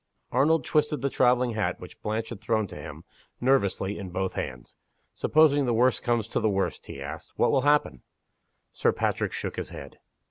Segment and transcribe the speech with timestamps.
[0.31, 3.03] Arnold twisted the traveling hat which Blanche had thrown to him,
[3.39, 4.75] nervously, in both hands.
[5.13, 8.01] "Supposing the worst comes to the worst," he asked, "what will happen?"
[8.71, 9.99] Sir Patrick shook his head.